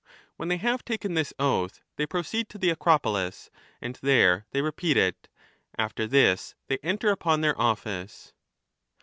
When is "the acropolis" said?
2.57-3.51